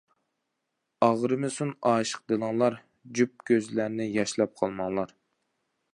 ئاغرىمىسۇن 1.07 1.73
ئاشىق 1.91 2.23
دىلىڭلار، 2.33 2.77
جۈپ 3.19 3.47
كۆزلەرنى 3.51 4.11
ياشلاپ 4.17 4.57
قالماڭلار. 4.63 5.19